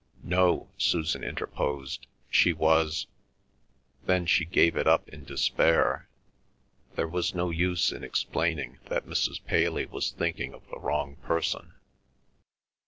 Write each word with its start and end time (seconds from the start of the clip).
"No," 0.23 0.71
Susan 0.79 1.23
interposed. 1.23 2.07
"She 2.27 2.53
was—" 2.53 3.05
then 4.05 4.25
she 4.25 4.45
gave 4.45 4.75
it 4.75 4.87
up 4.87 5.07
in 5.07 5.25
despair. 5.25 6.09
There 6.95 7.07
was 7.07 7.35
no 7.35 7.51
use 7.51 7.91
in 7.91 8.03
explaining 8.03 8.79
that 8.85 9.05
Mrs. 9.05 9.45
Paley 9.45 9.85
was 9.85 10.09
thinking 10.09 10.55
of 10.55 10.67
the 10.71 10.79
wrong 10.79 11.17
person. 11.17 11.75